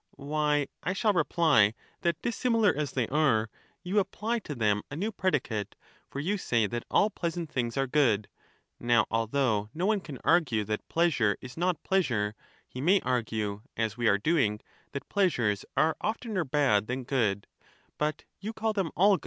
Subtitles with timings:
[0.17, 3.51] Why, I shall reply, that dissimilar as they are,
[3.83, 5.75] you pleasures apply to them a new predicate,
[6.09, 8.27] for you say that all pleasant *" things are good;
[8.79, 12.33] now although no one can argue that and not pleasure is not pleasure,
[12.67, 14.59] he may argue, as we are doing,
[14.93, 17.45] that ^^^^ a^^ pleasures are oftener bad than good;
[17.99, 19.19] but you call them all ^re^^.